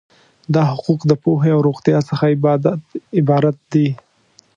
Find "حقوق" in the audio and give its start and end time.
0.73-1.01